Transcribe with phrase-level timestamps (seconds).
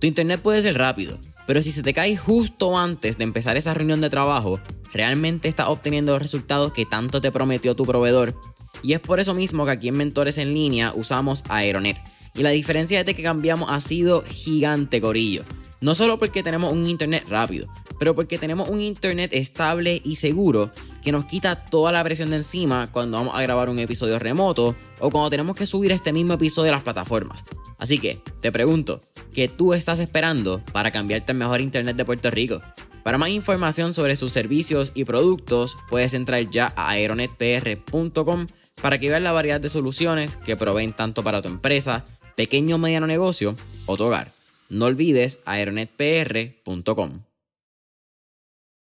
[0.00, 3.74] Tu Internet puede ser rápido, pero si se te cae justo antes de empezar esa
[3.74, 4.60] reunión de trabajo,
[4.92, 8.34] realmente estás obteniendo los resultados que tanto te prometió tu proveedor.
[8.82, 12.00] Y es por eso mismo que aquí en Mentores en Línea usamos Aeronet.
[12.34, 15.44] Y la diferencia de que cambiamos ha sido gigante, Corillo.
[15.80, 17.66] No solo porque tenemos un internet rápido,
[17.98, 20.70] pero porque tenemos un internet estable y seguro
[21.02, 24.76] que nos quita toda la presión de encima cuando vamos a grabar un episodio remoto
[25.00, 27.44] o cuando tenemos que subir este mismo episodio a las plataformas.
[27.78, 32.30] Así que, te pregunto, ¿qué tú estás esperando para cambiarte al mejor internet de Puerto
[32.30, 32.62] Rico?
[33.02, 38.46] Para más información sobre sus servicios y productos, puedes entrar ya a aeronetpr.com
[38.82, 42.04] para que veas la variedad de soluciones que proveen tanto para tu empresa,
[42.36, 43.56] pequeño o mediano negocio
[43.86, 44.32] o tu hogar.
[44.68, 47.20] No olvides aeronetpr.com.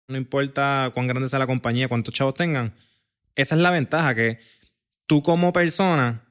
[0.08, 2.74] No importa cuán grande sea la compañía, cuántos chavos tengan.
[3.36, 4.40] Esa es la ventaja que
[5.08, 6.31] tú como persona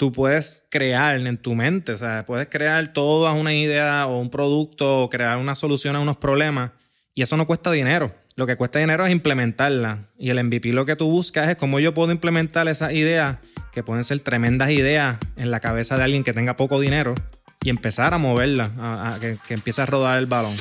[0.00, 4.30] tú puedes crear en tu mente, o sea, puedes crear toda una idea o un
[4.30, 6.70] producto o crear una solución a unos problemas
[7.14, 8.14] y eso no cuesta dinero.
[8.34, 10.08] Lo que cuesta dinero es implementarla.
[10.16, 13.40] Y el MVP lo que tú buscas es cómo yo puedo implementar esas ideas,
[13.72, 17.14] que pueden ser tremendas ideas en la cabeza de alguien que tenga poco dinero,
[17.62, 20.56] y empezar a moverla, a, que, que empiece a rodar el balón.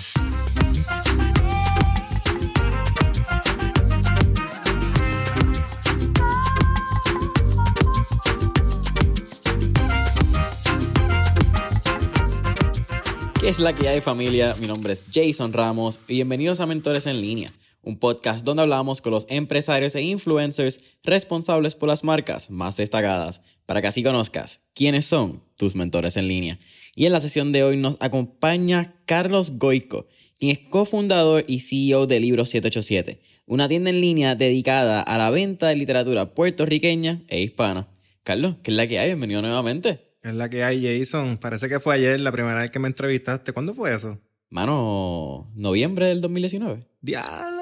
[13.49, 14.55] ¿Qué es la que hay familia?
[14.59, 19.01] Mi nombre es Jason Ramos y bienvenidos a Mentores en Línea, un podcast donde hablamos
[19.01, 24.61] con los empresarios e influencers responsables por las marcas más destacadas, para que así conozcas
[24.75, 26.59] quiénes son tus mentores en línea.
[26.95, 30.05] Y en la sesión de hoy nos acompaña Carlos Goico,
[30.37, 35.31] quien es cofundador y CEO de Libro 787, una tienda en línea dedicada a la
[35.31, 37.87] venta de literatura puertorriqueña e hispana.
[38.23, 39.07] Carlos, ¿qué es la que hay?
[39.07, 40.08] Bienvenido nuevamente.
[40.21, 41.37] Es la que hay, Jason.
[41.37, 43.53] Parece que fue ayer la primera vez que me entrevistaste.
[43.53, 44.19] ¿Cuándo fue eso?
[44.49, 46.85] Mano, noviembre del 2019.
[47.01, 47.59] Diablo.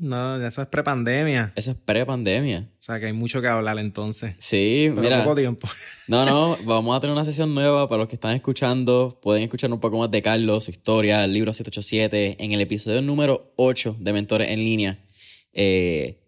[0.00, 1.52] No, eso es prepandemia.
[1.54, 2.68] Eso es prepandemia.
[2.80, 4.34] O sea que hay mucho que hablar entonces.
[4.38, 5.22] Sí, Pero mira.
[5.22, 5.68] poco tiempo.
[6.08, 9.18] No, no, vamos a tener una sesión nueva para los que están escuchando.
[9.22, 13.02] Pueden escuchar un poco más de Carlos, su historia, el libro 787, en el episodio
[13.02, 15.04] número 8 de Mentores en Línea.
[15.52, 16.18] Eh,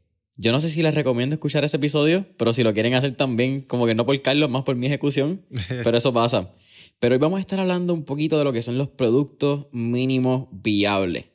[0.40, 3.60] yo no sé si les recomiendo escuchar ese episodio, pero si lo quieren hacer también,
[3.60, 5.42] como que no por Carlos, más por mi ejecución,
[5.84, 6.50] pero eso pasa.
[6.98, 10.48] Pero hoy vamos a estar hablando un poquito de lo que son los productos mínimos
[10.50, 11.26] viables.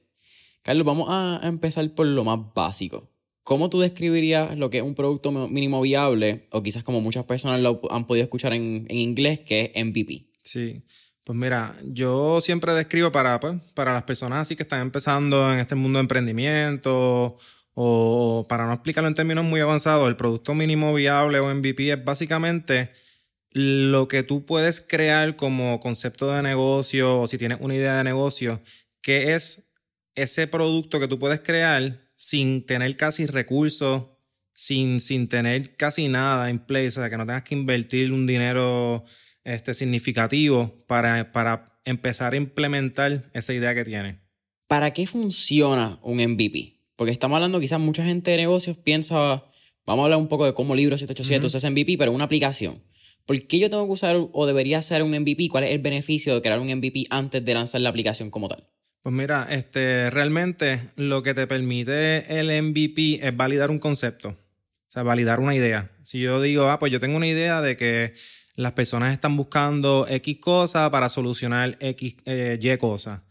[0.63, 3.07] Carlos, vamos a empezar por lo más básico.
[3.43, 6.47] ¿Cómo tú describirías lo que es un producto mínimo viable?
[6.49, 10.25] O quizás como muchas personas lo han podido escuchar en, en inglés, que es MVP.
[10.41, 10.81] Sí.
[11.23, 15.59] Pues mira, yo siempre describo para, pues, para las personas así que están empezando en
[15.59, 17.37] este mundo de emprendimiento
[17.75, 22.03] o para no explicarlo en términos muy avanzados, el producto mínimo viable o MVP es
[22.03, 22.89] básicamente
[23.51, 28.03] lo que tú puedes crear como concepto de negocio o si tienes una idea de
[28.03, 28.61] negocio,
[29.01, 29.71] que es
[30.15, 34.03] ese producto que tú puedes crear sin tener casi recursos,
[34.53, 38.25] sin, sin tener casi nada en place, o sea, que no tengas que invertir un
[38.25, 39.03] dinero
[39.43, 44.15] este, significativo para, para empezar a implementar esa idea que tienes.
[44.67, 46.74] ¿Para qué funciona un MVP?
[46.95, 49.44] Porque estamos hablando, quizás mucha gente de negocios piensa,
[49.85, 51.56] vamos a hablar un poco de cómo Libro 787 uh -huh.
[51.56, 52.81] usa MVP, pero una aplicación.
[53.25, 55.50] ¿Por qué yo tengo que usar o debería hacer un MVP?
[55.50, 58.67] ¿Cuál es el beneficio de crear un MVP antes de lanzar la aplicación como tal?
[59.01, 64.91] Pues mira, este, realmente lo que te permite el MVP es validar un concepto, o
[64.91, 65.91] sea, validar una idea.
[66.03, 68.13] Si yo digo, ah, pues yo tengo una idea de que
[68.55, 73.23] las personas están buscando X cosa para solucionar X, eh, Y cosa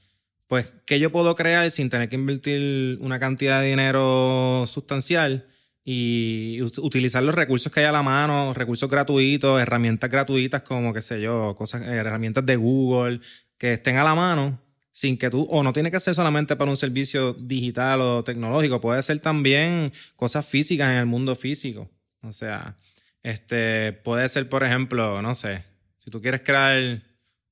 [0.47, 5.47] pues, ¿qué yo puedo crear sin tener que invertir una cantidad de dinero sustancial
[5.85, 11.03] y utilizar los recursos que hay a la mano, recursos gratuitos, herramientas gratuitas como, qué
[11.03, 13.21] sé yo, cosas, herramientas de Google
[13.59, 14.61] que estén a la mano
[14.93, 18.81] sin que tú, o no tiene que ser solamente para un servicio digital o tecnológico,
[18.81, 21.91] puede ser también cosas físicas en el mundo físico.
[22.23, 22.79] O sea,
[23.23, 25.65] este, puede ser, por ejemplo, no sé,
[25.99, 27.03] si tú quieres crear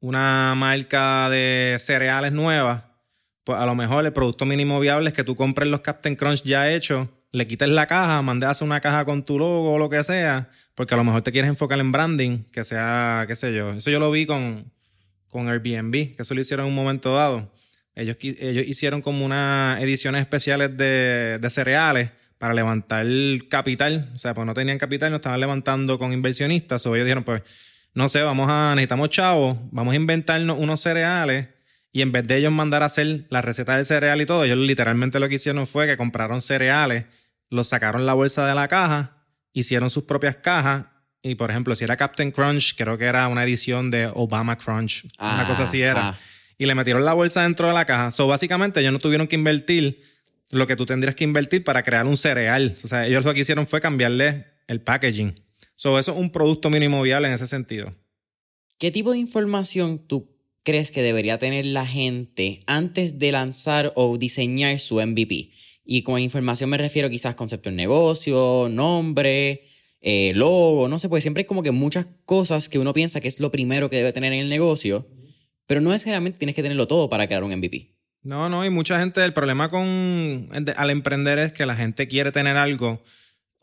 [0.02, 2.98] una marca de cereales nueva,
[3.44, 6.42] pues a lo mejor el producto mínimo viable es que tú compres los Captain Crunch
[6.42, 9.78] ya hechos, le quites la caja, mandes a hacer una caja con tu logo o
[9.78, 13.36] lo que sea, porque a lo mejor te quieres enfocar en branding, que sea, qué
[13.36, 13.70] sé yo.
[13.72, 14.72] Eso yo lo vi con,
[15.28, 17.52] con Airbnb, que eso lo hicieron en un momento dado.
[17.94, 23.06] Ellos, ellos hicieron como unas ediciones especiales de, de cereales para levantar
[23.48, 24.10] capital.
[24.16, 26.84] O sea, pues no tenían capital, no estaban levantando con inversionistas.
[26.86, 27.42] O ellos dijeron, pues,
[27.94, 31.48] no sé, vamos a, necesitamos chavos, vamos a inventarnos unos cereales.
[31.92, 34.56] Y en vez de ellos mandar a hacer la receta del cereal y todo, ellos
[34.56, 37.04] literalmente lo que hicieron fue que compraron cereales,
[37.50, 40.86] los sacaron la bolsa de la caja, hicieron sus propias cajas.
[41.22, 45.06] Y por ejemplo, si era Captain Crunch, creo que era una edición de Obama Crunch,
[45.20, 46.08] una cosa así era.
[46.08, 46.18] Ah.
[46.56, 48.10] Y le metieron la bolsa dentro de la caja.
[48.10, 50.02] So, básicamente, ellos no tuvieron que invertir
[50.50, 52.76] lo que tú tendrías que invertir para crear un cereal.
[52.82, 55.34] O sea, ellos lo que hicieron fue cambiarle el packaging.
[55.82, 57.92] So, eso es un producto mínimo viable en ese sentido.
[58.78, 60.30] ¿Qué tipo de información tú
[60.62, 65.50] crees que debería tener la gente antes de lanzar o diseñar su MVP?
[65.84, 69.64] Y con información me refiero quizás concepto de negocio, nombre,
[70.00, 73.26] eh, logo, no sé, pues siempre hay como que muchas cosas que uno piensa que
[73.26, 75.08] es lo primero que debe tener en el negocio,
[75.66, 77.90] pero no necesariamente tienes que tenerlo todo para crear un MVP.
[78.22, 82.30] No, no, y mucha gente, el problema con al emprender es que la gente quiere
[82.30, 83.02] tener algo,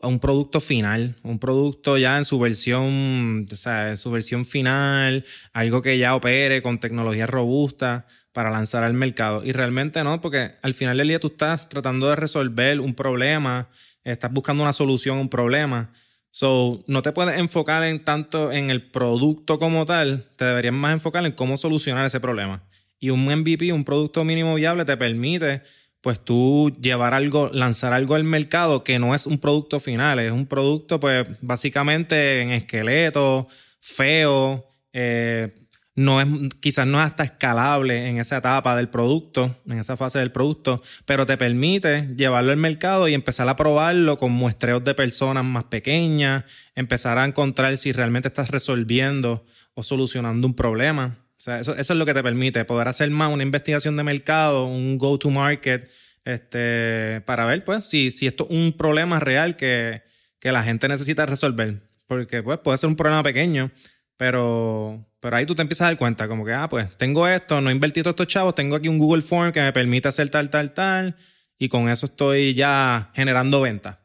[0.02, 5.24] un producto final, un producto ya en su versión, o sea, en su versión final,
[5.52, 9.44] algo que ya opere con tecnología robusta para lanzar al mercado.
[9.44, 13.68] Y realmente no, porque al final del día tú estás tratando de resolver un problema,
[14.04, 15.92] estás buscando una solución a un problema.
[16.30, 20.92] So, no te puedes enfocar en tanto en el producto como tal, te deberías más
[20.92, 22.62] enfocar en cómo solucionar ese problema.
[23.00, 25.62] Y un MVP, un producto mínimo viable, te permite
[26.00, 30.32] pues tú llevar algo, lanzar algo al mercado que no es un producto final, es
[30.32, 33.48] un producto pues básicamente en esqueleto,
[33.80, 35.54] feo, eh,
[35.94, 36.26] no es,
[36.60, 40.82] quizás no es hasta escalable en esa etapa del producto, en esa fase del producto,
[41.04, 45.64] pero te permite llevarlo al mercado y empezar a probarlo con muestreos de personas más
[45.64, 46.44] pequeñas,
[46.74, 49.44] empezar a encontrar si realmente estás resolviendo
[49.74, 51.18] o solucionando un problema.
[51.40, 54.66] O sea, eso, es lo que te permite poder hacer más una investigación de mercado,
[54.66, 55.90] un go-to-market,
[56.22, 60.02] este, para ver pues si, si esto es un problema real que,
[60.38, 61.80] que la gente necesita resolver.
[62.06, 63.70] Porque pues puede ser un problema pequeño,
[64.18, 67.62] pero, pero ahí tú te empiezas a dar cuenta, como que, ah, pues tengo esto,
[67.62, 70.50] no he invertido estos chavos, tengo aquí un Google Form que me permite hacer tal,
[70.50, 71.16] tal, tal,
[71.56, 73.96] y con eso estoy ya generando ventas.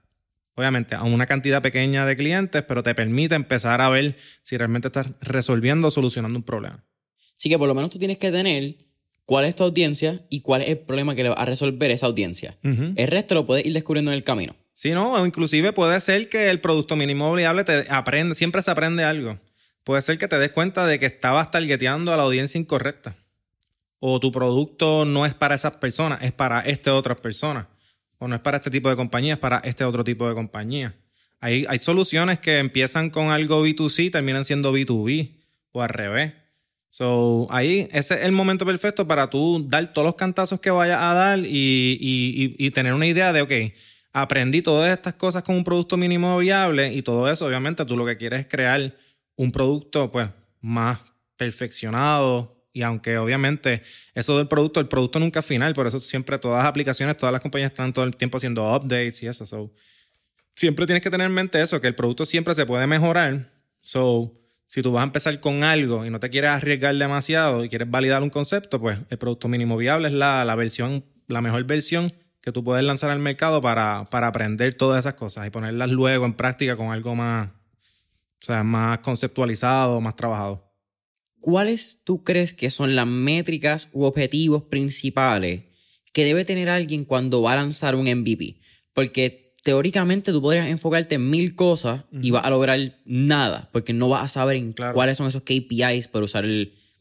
[0.54, 4.88] Obviamente, a una cantidad pequeña de clientes, pero te permite empezar a ver si realmente
[4.88, 6.82] estás resolviendo o solucionando un problema.
[7.38, 8.76] Así que por lo menos tú tienes que tener
[9.26, 12.06] cuál es tu audiencia y cuál es el problema que le va a resolver esa
[12.06, 12.58] audiencia.
[12.64, 14.56] El resto lo puedes ir descubriendo en el camino.
[14.74, 18.72] Sí, no, o inclusive puede ser que el producto mínimo viable te aprende, siempre se
[18.72, 19.38] aprende algo.
[19.84, 23.16] Puede ser que te des cuenta de que estabas targeteando a la audiencia incorrecta.
[24.00, 27.68] O tu producto no es para esas personas, es para este otras personas.
[28.18, 30.96] O no es para este tipo de compañía, es para este otro tipo de compañía.
[31.40, 35.32] Hay, hay soluciones que empiezan con algo B2C y terminan siendo B2B
[35.72, 36.34] o al revés.
[36.98, 41.02] So, ahí ese es el momento perfecto para tú dar todos los cantazos que vayas
[41.02, 43.52] a dar y, tener una idea de, ok,
[44.14, 48.06] aprendí todas estas cosas con un producto mínimo viable y todo eso, obviamente tú lo
[48.06, 48.96] que quieres es crear
[49.36, 50.30] un producto pues
[50.62, 51.00] más
[51.36, 53.84] perfeccionado y aunque obviamente
[54.14, 57.34] eso del producto, el producto nunca es final, por eso siempre todas las aplicaciones, todas
[57.34, 59.46] las compañías están todo el tiempo haciendo updates y eso.
[59.46, 59.74] So,
[60.56, 63.52] siempre tienes que tener en mente eso, que el producto siempre se puede mejorar.
[63.82, 67.70] So, si tú vas a empezar con algo y no te quieres arriesgar demasiado y
[67.70, 72.12] quieres validar un concepto, pues el producto mínimo viable es la, versión, la mejor versión
[72.42, 76.26] que tú puedes lanzar al mercado para, para aprender todas esas cosas y ponerlas luego
[76.26, 80.66] en práctica con algo más, o sea, más conceptualizado, más trabajado.
[81.40, 85.66] ¿Cuáles tú crees que son las métricas u objetivos principales
[86.12, 88.60] que debe tener alguien cuando va a lanzar un MVP?
[88.94, 94.08] Porque teóricamente tú podrías enfocarte en mil cosas y vas a lograr nada, porque no
[94.08, 96.46] vas a saber en cuáles son esos KPIs para usar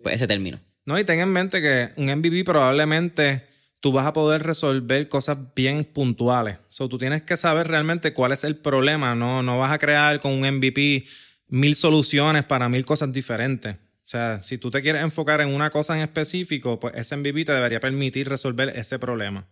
[0.02, 0.58] pues, ese término.
[0.86, 3.44] No, y ten en mente que un MVP probablemente
[3.80, 6.56] tú vas a poder resolver cosas bien puntuales.
[6.68, 10.18] So, tú tienes que saber realmente cuál es el problema, no, no vas a crear
[10.20, 11.04] con un MVP
[11.48, 13.74] mil soluciones para mil cosas diferentes.
[13.74, 17.44] O sea, si tú te quieres enfocar en una cosa en específico, pues ese MVP
[17.44, 19.50] te debería permitir resolver ese problema.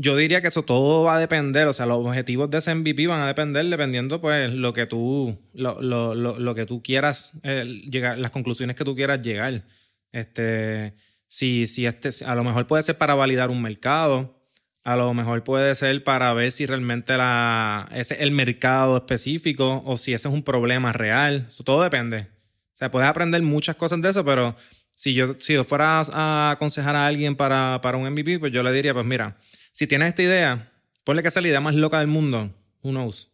[0.00, 3.08] Yo diría que eso todo va a depender, o sea, los objetivos de ese MVP
[3.08, 7.64] van a depender dependiendo, pues, lo que tú, lo, lo, lo, que tú quieras eh,
[7.90, 9.64] llegar, las conclusiones que tú quieras llegar.
[10.12, 10.94] Este,
[11.26, 14.38] si, si este, a lo mejor puede ser para validar un mercado,
[14.84, 19.96] a lo mejor puede ser para ver si realmente la, es el mercado específico o
[19.96, 21.46] si ese es un problema real.
[21.48, 22.28] Eso todo depende.
[22.74, 24.54] O sea, puedes aprender muchas cosas de eso, pero
[24.94, 28.62] si yo, si yo fuera a aconsejar a alguien para, para un MVP, pues yo
[28.62, 29.36] le diría, pues mira,
[29.78, 30.72] si tienes esta idea,
[31.04, 32.52] ponle que sea la idea más loca del mundo.
[32.82, 33.30] Who knows?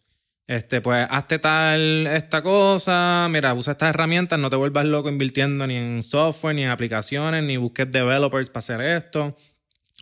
[0.46, 5.66] Este, pues hazte tal esta cosa, mira, usa estas herramientas, no te vuelvas loco invirtiendo
[5.66, 9.34] ni en software, ni en aplicaciones, ni busques developers para hacer esto.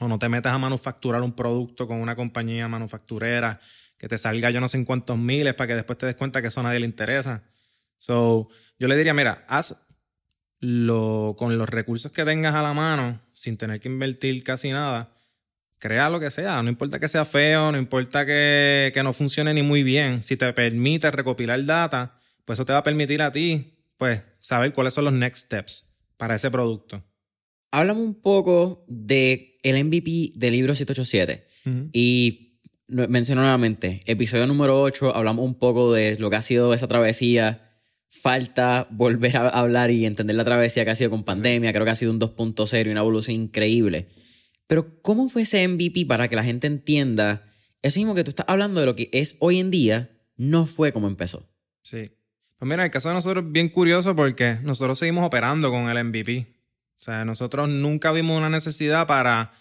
[0.01, 3.61] o no te metas a manufacturar un producto con una compañía manufacturera
[3.97, 6.43] que te salga yo no sé en cuántos miles para que después te des cuenta
[6.43, 7.45] que eso a nadie le interesa.
[7.99, 8.49] So,
[8.81, 9.87] yo le diría, mira, haz
[10.59, 15.13] lo, con los recursos que tengas a la mano, sin tener que invertir casi nada,
[15.83, 19.63] crea lo que sea, no importa que sea feo, no importa que, no funcione ni
[19.63, 23.81] muy bien, si te permite recopilar data, pues eso te va a permitir a ti,
[23.97, 27.05] pues, saber cuáles son los next steps para ese producto.
[27.73, 31.49] Háblame un poco de el MVP del libro 787
[31.93, 36.87] y menciono nuevamente, episodio número 8, hablamos un poco de lo que ha sido esa
[36.87, 37.71] travesía.
[38.09, 41.73] Falta volver a hablar y entender la travesía que ha sido con pandemia.
[41.73, 44.11] Creo que ha sido un 2.0 y una evolución increíble.
[44.73, 47.45] Pero ¿cómo fue ese MVP para que la gente entienda
[47.83, 50.93] eso mismo que tú estás hablando de lo que es hoy en día, no fue
[50.93, 51.47] como empezó?
[51.83, 52.11] Sí.
[52.57, 56.03] Pues mira, el caso de nosotros es bien curioso porque nosotros seguimos operando con el
[56.03, 56.47] MVP.
[56.97, 59.53] O sea, nosotros nunca vimos una necesidad para...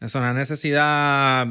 [0.00, 1.46] Es una necesidad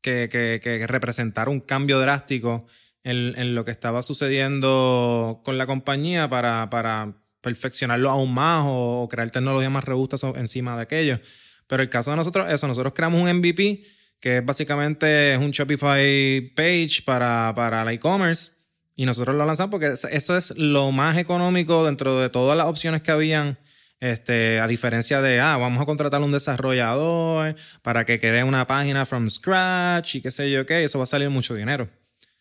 [0.00, 2.68] que, que, representara un cambio drástico
[3.02, 9.32] en, lo que estaba sucediendo con la compañía para, para perfeccionarlo aún más o, crear
[9.32, 11.18] tecnologías más robustas encima de aquello.
[11.66, 13.84] Pero el caso de nosotros, eso, nosotros creamos un MVP
[14.20, 18.52] que es básicamente un Shopify page para, para el e-commerce
[18.94, 23.02] y nosotros lo lanzamos porque eso es lo más económico dentro de todas las opciones
[23.02, 23.58] que habían.
[23.98, 29.06] Este, a diferencia de, ah, vamos a contratar un desarrollador para que cree una página
[29.06, 31.88] from scratch y qué sé yo qué, eso va a salir mucho dinero.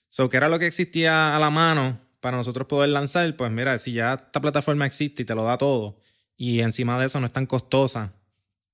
[0.10, 3.77] So, que era lo que existía a la mano para nosotros poder lanzar, pues mira,
[3.77, 5.98] si ya esta plataforma existe y te lo da todo
[6.36, 8.13] y encima de eso no es tan costosa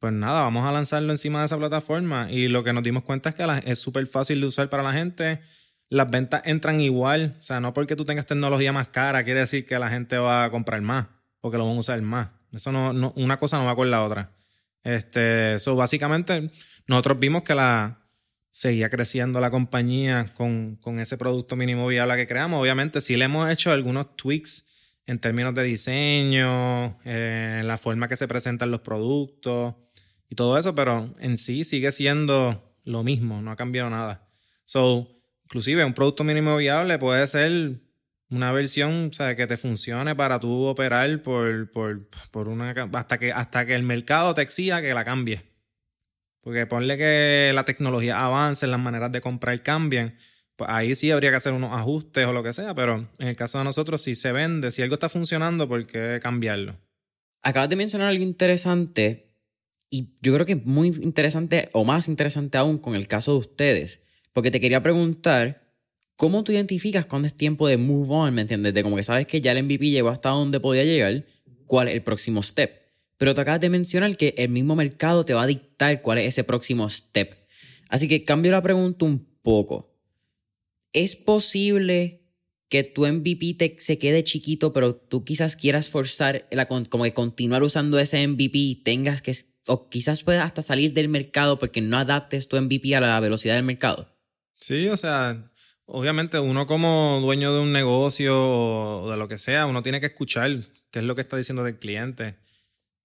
[0.02, 2.28] pues nada, vamos a lanzarlo encima de esa plataforma.
[2.32, 4.94] Y lo que nos dimos cuenta es que es súper fácil de usar para la
[4.94, 5.42] gente.
[5.90, 7.36] Las ventas entran igual.
[7.40, 10.44] O sea, no porque tú tengas tecnología más cara quiere decir que la gente va
[10.44, 11.06] a comprar más
[11.40, 12.30] porque lo van a usar más.
[12.52, 14.32] Eso no, una cosa no va con la otra.
[14.84, 16.50] Este, eso básicamente
[16.88, 18.00] nosotros vimos que la
[18.50, 22.60] seguía creciendo la compañía con, ese producto mínimo viable que creamos.
[22.60, 24.66] Obviamente sí le hemos hecho algunos tweaks
[25.06, 29.76] en términos de diseño, eh, la forma que se presentan los productos
[30.32, 34.30] y todo eso, pero en sí sigue siendo lo mismo, no ha cambiado nada.
[34.64, 35.06] So,
[35.44, 37.82] inclusive un producto mínimo viable puede ser
[38.30, 43.20] una versión o sea, que te funcione para tú operar por, por, por una hasta
[43.20, 45.52] que hasta que el mercado te exija que la cambie.
[46.40, 50.18] Porque ponle que la tecnología avance, las maneras de comprar cambien,
[50.56, 53.36] pues ahí sí habría que hacer unos ajustes o lo que sea, pero en el
[53.36, 56.78] caso de nosotros, si se vende, si algo está funcionando, ¿por qué cambiarlo?
[57.42, 59.31] Acabas de mencionar algo interesante
[59.94, 63.40] y yo creo que es muy interesante, o más interesante aún, con el caso de
[63.40, 64.00] ustedes.
[64.32, 65.76] Porque te quería preguntar,
[66.16, 68.34] ¿cómo tú identificas cuándo es tiempo de move on?
[68.34, 68.74] ¿Me entiendes?
[68.74, 71.26] De como que sabes que ya el MVP llegó hasta donde podía llegar,
[71.68, 72.72] ¿cuál es el próximo step?
[73.18, 76.28] Pero te acabas de mencionar que el mismo mercado te va a dictar cuál es
[76.28, 77.36] ese próximo step.
[77.90, 79.94] Así que cambio la pregunta un poco.
[80.94, 82.22] ¿Es posible
[82.70, 87.14] que tu MVP te, se quede chiquito, pero tú quizás quieras forzar, la, como que
[87.14, 89.32] continuar usando ese MVP y tengas que
[89.68, 93.56] o quizás puedas hasta salir del mercado porque no adaptes tu MVP a la velocidad
[93.56, 94.08] del mercado.
[94.60, 95.52] Sí, o sea,
[95.86, 100.08] obviamente uno como dueño de un negocio o de lo que sea, uno tiene que
[100.08, 100.52] escuchar
[100.92, 102.36] qué es lo que está diciendo del cliente.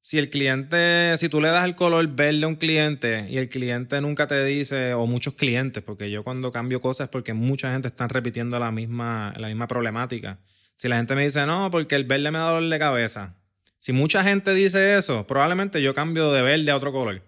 [0.00, 3.48] Si el cliente, si tú le das el color verde a un cliente y el
[3.48, 7.72] cliente nunca te dice, o muchos clientes, porque yo cuando cambio cosas es porque mucha
[7.72, 10.38] gente está repitiendo la misma, la misma problemática.
[10.76, 13.34] Si la gente me dice, no, porque el verde me da dolor de cabeza,
[13.78, 17.22] si mucha gente dice eso, probablemente yo cambio de verde a otro color.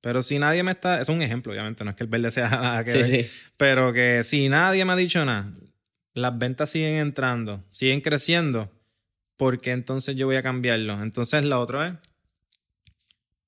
[0.00, 1.00] Pero si nadie me está.
[1.00, 3.30] Es un ejemplo, obviamente, no es que el verde sea nada que sí, Sí.
[3.56, 5.52] Pero que si nadie me ha dicho nada,
[6.12, 8.70] las ventas siguen entrando, siguen creciendo,
[9.36, 11.00] porque entonces yo voy a cambiarlo.
[11.02, 11.94] Entonces, la otra es.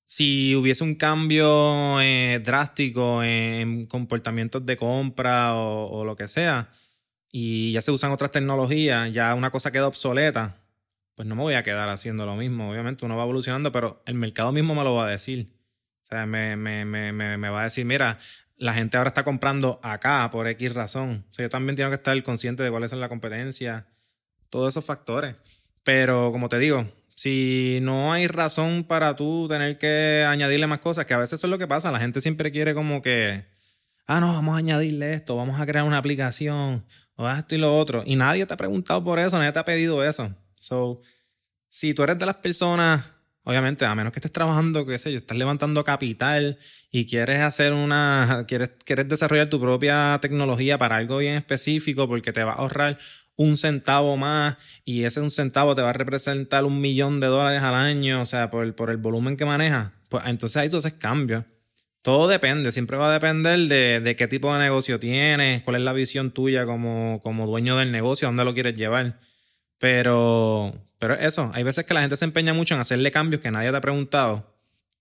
[0.07, 6.71] Si hubiese un cambio eh, drástico en comportamientos de compra o, o lo que sea,
[7.33, 10.57] y ya se usan otras tecnologías, ya una cosa queda obsoleta,
[11.15, 12.71] pues no me voy a quedar haciendo lo mismo.
[12.71, 15.53] Obviamente uno va evolucionando, pero el mercado mismo me lo va a decir.
[16.03, 18.19] O sea, me, me, me, me va a decir, mira,
[18.57, 21.25] la gente ahora está comprando acá por X razón.
[21.31, 23.87] O sea, yo también tengo que estar consciente de cuáles son la competencia,
[24.51, 25.37] todos esos factores.
[25.83, 31.07] Pero como te digo, si no hay razón para tú tener que añadirle más cosas,
[31.07, 33.45] que a veces eso es lo que pasa, la gente siempre quiere como que,
[34.07, 36.85] ah, no, vamos a añadirle esto, vamos a crear una aplicación,
[37.17, 38.03] o esto y lo otro.
[38.07, 40.35] Y nadie te ha preguntado por eso, nadie te ha pedido eso.
[40.65, 41.03] So,
[41.69, 43.05] si tú eres de las personas,
[43.43, 46.59] obviamente, a menos que estés trabajando, qué sé yo, estás levantando capital
[46.91, 52.33] y quieres hacer una, quieres, quieres desarrollar tu propia tecnología para algo bien específico porque
[52.33, 52.99] te va a ahorrar
[53.37, 54.57] un centavo más
[54.87, 58.27] y ese un centavo te va a representar un millón de dólares al año, o
[58.27, 61.45] sea, por, por el volumen que manejas, pues entonces ahí tú haces cambios.
[62.01, 65.83] Todo depende, siempre va a depender de, de, qué tipo de negocio tienes, cuál es
[65.83, 69.19] la visión tuya como, como dueño del negocio, dónde lo quieres llevar.
[69.79, 73.51] Pero, pero eso, hay veces que la gente se empeña mucho en hacerle cambios que
[73.51, 74.55] nadie te ha preguntado.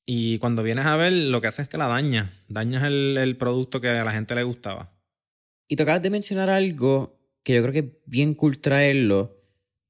[0.05, 2.33] Y cuando vienes a ver, lo que hace es que la daña.
[2.49, 4.91] Dañas el, el producto que a la gente le gustaba.
[5.67, 9.37] Y tocabas de mencionar algo que yo creo que es bien cool traerlo,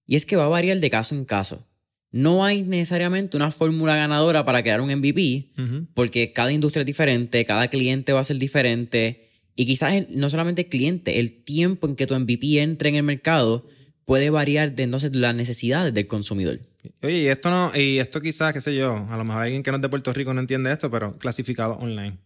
[0.05, 1.67] y es que va a variar de caso en caso.
[2.11, 5.53] No hay necesariamente una fórmula ganadora para crear un MVP,
[5.93, 10.63] porque cada industria es diferente, cada cliente va a ser diferente, y quizás no solamente
[10.63, 13.67] el cliente, el tiempo en que tu MVP entre en el mercado
[14.05, 16.59] puede variar de entonces las necesidades del consumidor.
[17.01, 19.71] Oye, y esto no, y esto quizás, qué sé yo, a lo mejor alguien que
[19.71, 22.17] no es de Puerto Rico no entiende esto, pero clasificado online.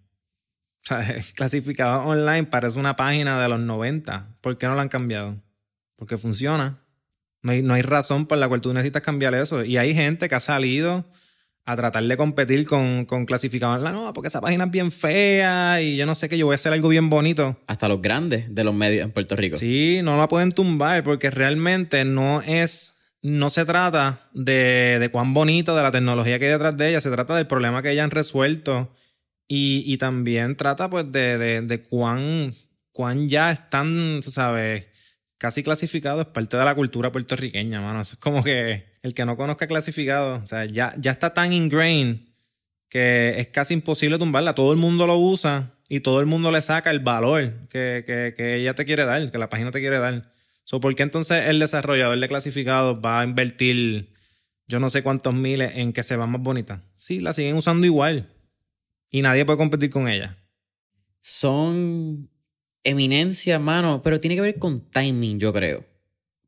[0.83, 4.37] O sea, clasificado online parece una página de los 90.
[4.41, 5.37] ¿Por qué no la han cambiado?
[5.95, 6.79] Porque funciona.
[7.41, 9.63] No hay, no hay razón por la cual tú necesitas cambiar eso.
[9.63, 11.05] Y hay gente que ha salido
[11.67, 13.91] a tratar de competir con, con clasificado online.
[13.91, 16.55] No, porque esa página es bien fea y yo no sé qué, yo voy a
[16.55, 17.61] hacer algo bien bonito.
[17.67, 19.57] Hasta los grandes de los medios en Puerto Rico.
[19.57, 25.33] Sí, no la pueden tumbar porque realmente no es no se trata de, de, cuán
[25.33, 28.11] bonito, de la tecnología que hay detrás de ella, se trata del problema que hayan
[28.11, 28.95] resuelto
[29.45, 32.55] y, y también trata pues de, de, de, cuán,
[32.93, 34.85] cuán ya están, tú sabes,
[35.37, 37.99] casi clasificados, es parte de la cultura puertorriqueña, mano.
[37.99, 41.53] Eso es como que el que no conozca clasificado, o sea, ya, ya está tan
[41.53, 42.19] ingrained
[42.89, 44.55] que es casi imposible tumbarla.
[44.55, 48.33] Todo el mundo lo usa y todo el mundo le saca el valor que, que,
[48.35, 50.31] que ella te quiere dar, que la página te quiere dar.
[50.69, 54.13] ¿Por qué entonces el desarrollador de clasificados va a invertir
[54.67, 56.83] yo no sé cuántos miles en que se va más bonita?
[56.95, 58.29] Sí, la siguen usando igual
[59.09, 60.37] y nadie puede competir con ella.
[61.21, 62.29] Son
[62.83, 65.85] eminencia, mano, pero tiene que ver con timing, yo creo.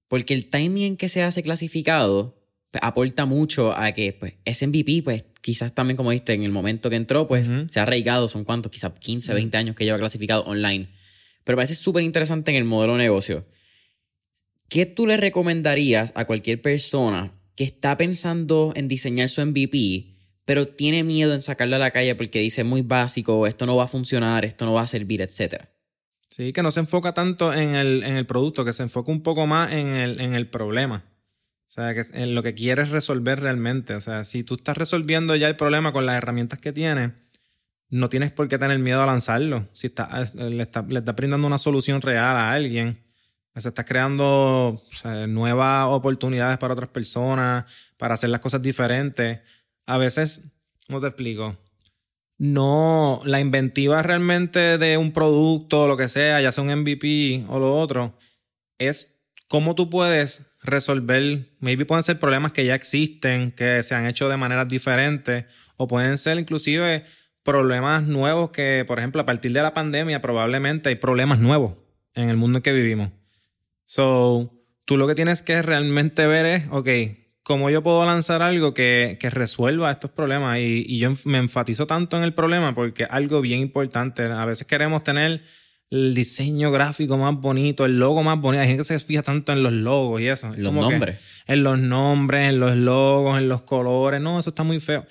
[0.10, 2.39] Porque el timing en que se hace clasificado
[2.82, 6.90] aporta mucho a que pues, ese MVP, pues quizás también, como viste, en el momento
[6.90, 10.44] que entró, pues se ha arraigado, son cuántos, quizás 15, 20 años que lleva clasificado
[10.44, 10.90] online.
[11.44, 13.46] Pero parece súper interesante en el modelo de negocio.
[14.68, 20.68] ¿Qué tú le recomendarías a cualquier persona que está pensando en diseñar su MVP pero
[20.68, 23.88] tiene miedo en sacarlo a la calle porque dice muy básico, esto no va a
[23.88, 25.66] funcionar, esto no va a servir, etc.
[26.28, 29.22] Sí, que no se enfoca tanto en el, en el producto, que se enfoca un
[29.22, 31.06] poco más en el, en el problema.
[31.70, 33.94] O sea, que en lo que quieres resolver realmente.
[33.94, 37.12] O sea, si tú estás resolviendo ya el problema con las herramientas que tienes,
[37.90, 39.70] no tienes por qué tener miedo a lanzarlo.
[39.74, 43.04] Si está, le estás le está brindando una solución real a alguien,
[43.56, 44.84] se está creando
[45.28, 47.66] nuevas oportunidades para otras personas,
[47.98, 49.40] para hacer las cosas diferentes
[49.90, 50.44] a veces,
[50.88, 51.58] ¿cómo te explico?
[52.38, 57.46] No, la inventiva realmente de un producto o lo que sea, ya sea un MVP
[57.48, 58.16] o lo otro,
[58.78, 59.19] es
[59.50, 64.30] cómo tú puedes resolver, maybe pueden ser problemas que ya existen, que se han hecho
[64.30, 67.04] de maneras diferentes, o pueden ser inclusive
[67.44, 71.74] problemas nuevos que, por ejemplo, a partir de la pandemia probablemente hay problemas nuevos
[72.14, 73.10] en el mundo en que vivimos.
[73.86, 74.54] So,
[74.86, 76.90] tú lo que tienes que realmente ver es, ok,
[77.42, 80.60] cómo yo puedo lanzar algo que, que resuelva estos problemas.
[80.60, 84.24] Y, y, yo me enfatizo tanto en el problema porque algo bien importante.
[84.26, 85.42] A veces queremos tener
[85.92, 88.62] el diseño gráfico más bonito, el logo más bonito.
[88.62, 90.54] Hay gente que se fija tanto en los logos y eso.
[90.56, 91.20] Los nombres.
[91.48, 94.22] En los nombres, en los logos, en los colores.
[94.22, 95.06] No, eso está muy feo.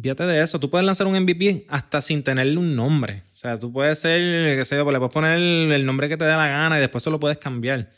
[0.00, 0.58] Fíjate de eso.
[0.58, 3.24] Tú puedes lanzar un MVP hasta sin tenerle un nombre.
[3.30, 6.24] O sea, tú puedes ser, qué sé yo, le puedes poner el nombre que te
[6.24, 7.90] dé la gana y después se lo puedes cambiar.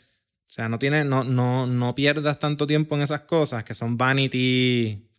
[0.47, 3.97] O sea, no, tiene, no, no, no pierdas tanto tiempo en esas cosas que son
[3.97, 5.09] vanity,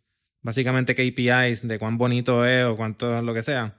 [0.43, 3.75] básicamente KPIs de cuán bonito es o cuánto lo que sea.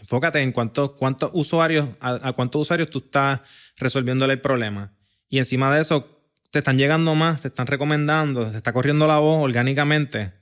[0.00, 0.92] Enfócate en cuántos
[1.32, 3.40] usuarios, a, cuántos usuarios tú estás
[3.76, 4.92] resolviéndole el problema.
[5.28, 6.16] Y encima de eso,
[6.50, 10.32] te están llegando más, te están recomendando, te está corriendo la voz orgánicamente.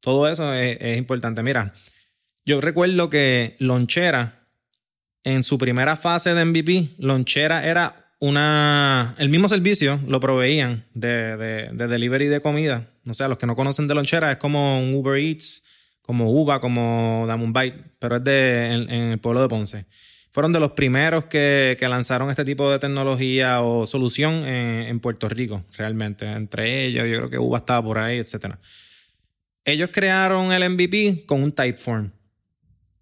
[0.00, 1.42] Todo eso es, importante.
[1.42, 1.72] Mira,
[2.44, 4.46] yo recuerdo que Lonchera,
[5.24, 9.14] en su primera fase de MVP, Lonchera era una.
[9.18, 12.88] El mismo servicio lo proveían de, de, delivery de comida.
[13.08, 15.64] O sea, los que no conocen de lonchera es como un Uber Eats,
[16.06, 19.86] como Uva, como Bite, pero es de, en, el pueblo de Ponce.
[20.30, 25.00] Fueron de los primeros que, que lanzaron este tipo de tecnología o solución en, en,
[25.00, 26.30] Puerto Rico, realmente.
[26.30, 28.54] Entre ellos, yo creo que Uva estaba por ahí, etc.
[29.64, 32.12] Ellos crearon el MVP con un Typeform.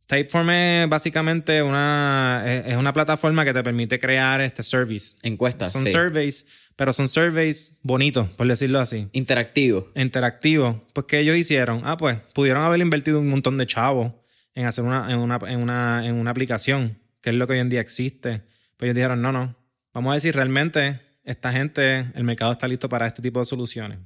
[0.06, 5.14] Typeform es básicamente una, es una plataforma que te permite crear este service.
[5.22, 5.72] Encuestas.
[5.72, 9.08] Son surveys, pero son surveys bonitos, por decirlo así.
[9.12, 9.90] Interactivo.
[9.94, 10.84] Interactivo.
[10.92, 11.82] Pues, ¿qué ellos hicieron?
[11.84, 14.12] Ah, pues, pudieron haber invertido un montón de chavos
[14.54, 17.60] en hacer una, en una, en una, en una aplicación, que es lo que hoy
[17.60, 18.42] en día existe.
[18.76, 19.56] Pues ellos dijeron, no, no.
[19.94, 23.46] Vamos a ver si realmente esta gente, el mercado está listo para este tipo de
[23.46, 23.98] soluciones.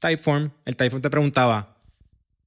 [0.00, 1.73] Typeform, el Typeform te preguntaba,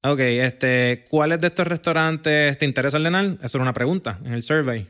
[0.03, 3.37] Ok, este, ¿cuáles de estos restaurantes te interesa ordenar?
[3.41, 4.87] Eso era una pregunta en el survey.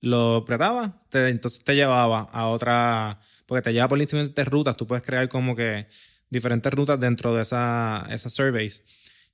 [0.00, 5.04] Lo apretaba, entonces te llevaba a otra, porque te lleva por diferentes rutas, tú puedes
[5.04, 5.86] crear como que
[6.30, 8.82] diferentes rutas dentro de esa, esas surveys.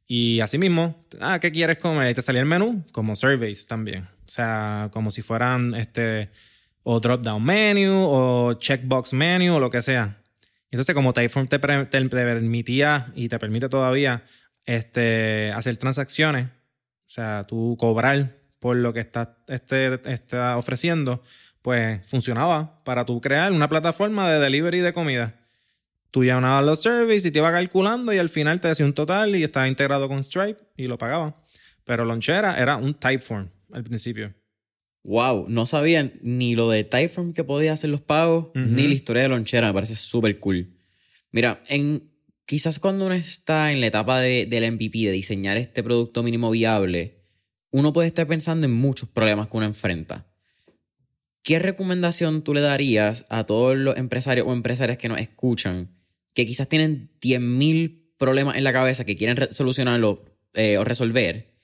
[0.08, 2.10] Y así mismo, ah, ¿qué quieres comer?
[2.10, 4.08] Y te salía el menú como surveys también.
[4.26, 6.30] O sea, como si fueran este,
[6.82, 10.20] o drop down menu, o checkbox menu, o lo que sea.
[10.70, 14.24] Entonces, como Typeform te, permitía y te permite todavía
[14.66, 21.22] este, hacer transacciones, o sea, tú cobrar por lo que estás este, está ofreciendo,
[21.62, 25.34] pues funcionaba para tú crear una plataforma de delivery de comida
[26.16, 29.36] tú llamabas los services y te iba calculando y al final te decía un total
[29.36, 31.42] y estaba integrado con Stripe y lo pagaba.
[31.84, 34.32] Pero Lonchera era un Typeform al principio.
[35.02, 39.24] Wow, no sabían ni lo de Typeform que podía hacer los pagos, ni la historia
[39.24, 40.78] de Lonchera, me parece súper cool.
[41.32, 42.10] Mira, en,
[42.46, 46.50] quizás cuando uno está en la etapa de, del MVP, de diseñar este producto mínimo
[46.50, 47.24] viable,
[47.70, 50.26] uno puede estar pensando en muchos problemas que uno enfrenta.
[51.42, 55.94] ¿Qué recomendación tú le darías a todos los empresarios o empresarias que nos escuchan
[56.34, 61.54] que quizás tienen 10.000 problemas en la cabeza que quieren solucionarlo eh, o resolver,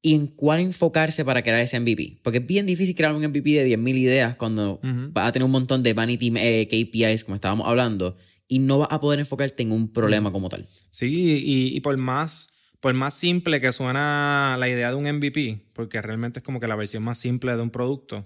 [0.00, 2.20] y en cuál enfocarse para crear ese MVP.
[2.22, 5.50] Porque es bien difícil crear un MVP de 10.000 ideas cuando vas a tener un
[5.50, 8.16] montón de vanity eh, KPIs, como estábamos hablando,
[8.48, 10.66] y no vas a poder enfocarte en un problema como tal.
[10.90, 12.48] Sí, y, y, por más...
[12.80, 16.68] Por más simple que suena la idea de un MVP, porque realmente es como que
[16.68, 18.22] la versión más simple de un producto,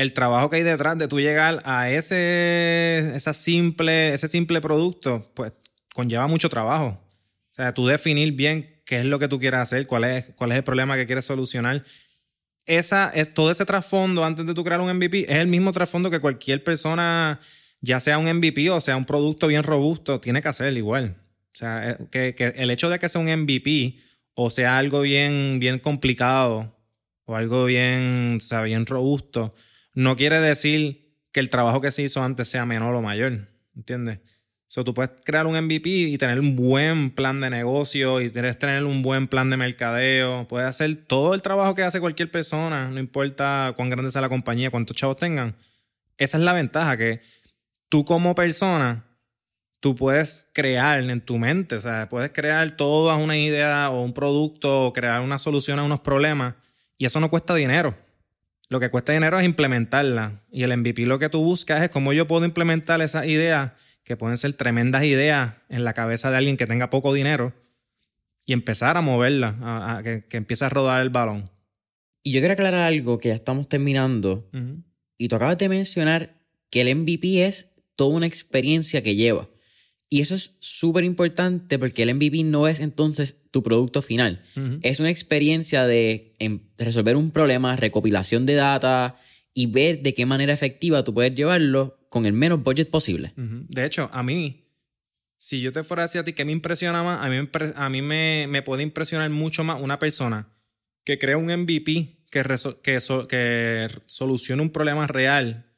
[0.00, 5.30] el trabajo que hay detrás de tú llegar a ese, esa simple, ese simple producto,
[5.34, 5.52] pues
[5.92, 6.98] conlleva mucho trabajo.
[7.50, 10.52] O sea, tú definir bien qué es lo que tú quieres hacer, cuál es, cuál
[10.52, 11.84] es el problema que quieres solucionar.
[12.64, 16.10] Esa, es, todo ese trasfondo antes de tú crear un MVP es el mismo trasfondo
[16.10, 17.38] que cualquier persona,
[17.80, 21.16] ya sea un MVP o sea un producto bien robusto, tiene que hacer igual.
[21.52, 23.96] O sea, eh, que, que el hecho de que sea un MVP
[24.34, 26.76] o sea algo bien, bien complicado
[27.24, 29.54] o algo bien, o sea, bien robusto,
[29.94, 34.20] no quiere decir que el trabajo que se hizo antes sea menor o mayor, ¿entiendes?
[34.66, 38.84] So, tú puedes crear un MVP y tener un buen plan de negocio y tener
[38.84, 40.46] un buen plan de mercadeo.
[40.46, 44.28] Puedes hacer todo el trabajo que hace cualquier persona, no importa cuán grande sea la
[44.28, 45.56] compañía, cuántos chavos tengan.
[46.18, 47.20] Esa es la ventaja, que
[47.90, 49.04] tú como persona,
[49.80, 54.14] tú puedes crear en tu mente, o sea, puedes crear toda una idea o un
[54.14, 56.54] producto o crear una solución a unos problemas
[56.96, 57.94] y eso no cuesta dinero.
[58.68, 60.42] Lo que cuesta dinero es implementarla.
[60.52, 63.72] Y el MVP lo que tú buscas es cómo yo puedo implementar esas ideas,
[64.04, 67.52] que pueden ser tremendas ideas en la cabeza de alguien que tenga poco dinero,
[68.46, 71.50] y empezar a moverla, a, que, empiece a rodar el balón.
[72.22, 74.48] Y yo quiero aclarar algo que ya estamos terminando.
[75.18, 76.36] Y tú acabas de mencionar
[76.70, 77.69] que el MVP es
[78.00, 79.46] toda una experiencia que lleva.
[80.08, 84.42] Y eso es súper importante porque el MVP no es entonces tu producto final.
[84.80, 89.16] Es una experiencia de em, resolver un problema, recopilación de data
[89.52, 93.34] y ver de qué manera efectiva tú puedes llevarlo con el menos budget posible.
[93.36, 94.64] De hecho, a mí,
[95.36, 97.90] si yo te fuera a decir a ti que me impresiona más, a mí, a
[97.90, 100.48] mí me, puede impresionar mucho más una persona
[101.04, 102.42] que crea un MVP que,
[102.82, 105.69] que, que solucione un problema real,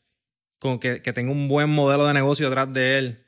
[0.63, 3.19] con que, que tenga un buen modelo de negocio detrás de él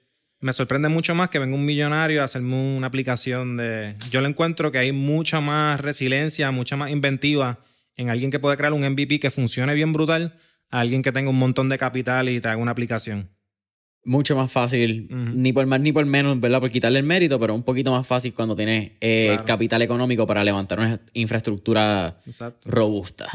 [0.45, 3.97] me sorprende mucho más que venga un millonario a hacerme una aplicación de...
[4.11, 7.61] Yo le encuentro que hay mucha más resiliencia, mucha más inventiva
[7.97, 10.37] en alguien que puede crear un MVP que funcione bien brutal
[10.71, 13.31] a alguien que tenga un montón de capital y te haga una aplicación.
[14.05, 16.61] Mucho más fácil, ni por más ni por menos, ¿verdad?
[16.61, 20.45] Por quitarle el mérito, pero un poquito más fácil cuando tienes eh, capital económico para
[20.45, 22.21] levantar una infraestructura
[22.67, 23.31] robusta.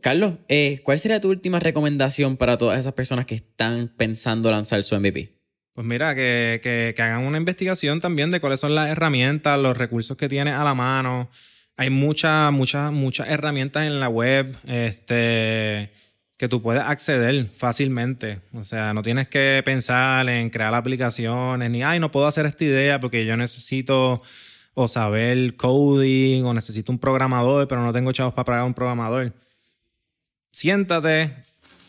[0.00, 4.82] Carlos, eh, ¿cuál sería tu última recomendación para todas esas personas que están pensando lanzar
[4.84, 5.38] su MVP?
[5.72, 10.16] Pues mira, que, que, hagan una investigación también de cuáles son las herramientas, los recursos
[10.16, 11.30] que tienes a la mano.
[11.76, 15.92] Hay muchas, muchas, muchas herramientas en la web este,
[16.36, 18.40] que tú puedes acceder fácilmente.
[18.54, 22.64] O sea, no tienes que pensar en crear aplicaciones, ni, ay, no puedo hacer esta
[22.64, 24.20] idea porque yo necesito
[24.74, 29.32] o saber coding o necesito un programador, pero no tengo chavos para pagar un programador.
[30.58, 31.30] Siéntate,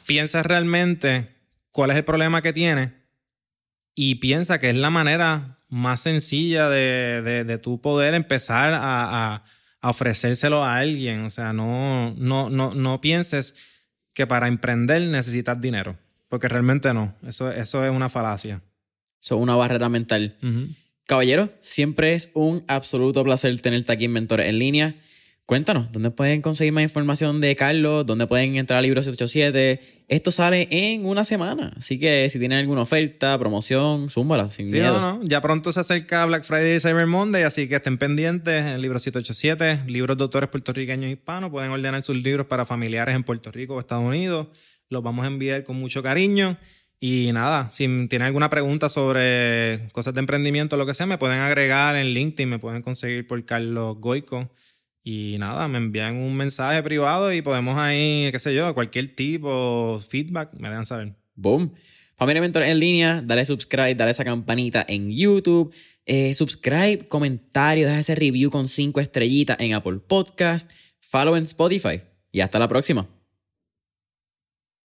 [0.06, 1.28] piensa realmente
[1.72, 2.92] cuál es el problema que tienes
[3.96, 9.44] y piensa que es la manera más sencilla de, de, tú poder empezar a,
[9.82, 11.22] a, ofrecérselo a alguien.
[11.22, 13.56] O sea, no, no, no, no pienses
[14.14, 17.16] que para emprender necesitas dinero, porque realmente no.
[17.28, 18.62] Eso, eso es una falacia.
[19.20, 20.38] Eso es una barrera mental.
[21.08, 24.96] Caballero, siempre es un absoluto placer tenerte aquí en Mentores en Línea.
[25.50, 28.06] Cuéntanos, ¿dónde pueden conseguir más información de Carlos?
[28.06, 30.04] ¿Dónde pueden entrar a Libro 787?
[30.08, 34.74] Esto sale en una semana, así que si tienen alguna oferta, promoción, zúmbala, sin Sí,
[34.74, 35.02] miedo.
[35.02, 35.24] no, no.
[35.24, 38.64] Ya pronto se acerca Black Friday y Cyber Monday, así que estén pendientes.
[38.64, 41.50] El libro 787, libros de autores puertorriqueños hispanos.
[41.50, 44.50] Pueden ordenar sus libros para familiares en Puerto Rico o Estados Unidos.
[44.88, 46.60] Los vamos a enviar con mucho cariño.
[47.00, 51.18] Y nada, si tienen alguna pregunta sobre cosas de emprendimiento o lo que sea, me
[51.18, 54.52] pueden agregar en LinkedIn, me pueden conseguir por Carlos Goico.
[55.04, 60.00] Y nada, me envían un mensaje privado y podemos ahí, qué sé yo, cualquier tipo,
[60.08, 61.16] feedback, me dejan saber.
[61.36, 61.74] Boom.
[62.18, 65.74] Familia Mentor en línea, dale subscribe, dale esa campanita en YouTube.
[66.06, 70.70] Eh, subscribe, comentario, deja ese review con cinco estrellitas en Apple Podcast.
[71.00, 72.02] Follow en Spotify.
[72.32, 73.19] Y hasta la próxima.